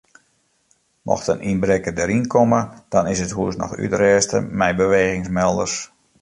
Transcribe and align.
Mocht 1.07 1.27
in 1.33 1.43
ynbrekker 1.51 1.93
deryn 1.99 2.25
komme 2.33 2.61
dan 2.91 3.11
is 3.13 3.23
it 3.25 3.35
hûs 3.37 3.55
noch 3.61 3.77
útrêste 3.85 4.37
mei 4.59 4.71
bewegingsmelders. 4.81 5.75